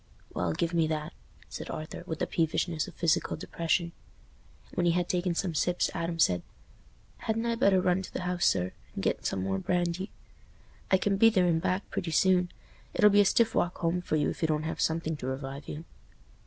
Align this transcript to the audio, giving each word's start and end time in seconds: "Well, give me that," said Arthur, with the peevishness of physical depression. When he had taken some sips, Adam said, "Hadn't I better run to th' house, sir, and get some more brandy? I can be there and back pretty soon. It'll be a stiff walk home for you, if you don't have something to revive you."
"Well, 0.33 0.51
give 0.53 0.73
me 0.73 0.87
that," 0.87 1.13
said 1.47 1.69
Arthur, 1.69 2.01
with 2.07 2.17
the 2.17 2.25
peevishness 2.25 2.87
of 2.87 2.95
physical 2.95 3.37
depression. 3.37 3.91
When 4.73 4.87
he 4.87 4.93
had 4.93 5.07
taken 5.07 5.35
some 5.35 5.53
sips, 5.53 5.91
Adam 5.93 6.17
said, 6.17 6.41
"Hadn't 7.17 7.45
I 7.45 7.53
better 7.53 7.79
run 7.79 8.01
to 8.01 8.11
th' 8.11 8.17
house, 8.23 8.47
sir, 8.47 8.71
and 8.95 9.03
get 9.03 9.27
some 9.27 9.43
more 9.43 9.59
brandy? 9.59 10.09
I 10.89 10.97
can 10.97 11.17
be 11.17 11.29
there 11.29 11.45
and 11.45 11.61
back 11.61 11.87
pretty 11.91 12.09
soon. 12.09 12.49
It'll 12.95 13.11
be 13.11 13.21
a 13.21 13.25
stiff 13.25 13.53
walk 13.53 13.77
home 13.77 14.01
for 14.01 14.15
you, 14.15 14.31
if 14.31 14.41
you 14.41 14.47
don't 14.47 14.63
have 14.63 14.81
something 14.81 15.15
to 15.17 15.27
revive 15.27 15.67
you." 15.67 15.85